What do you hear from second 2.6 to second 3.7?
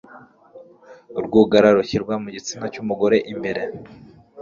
cy'umugore imbere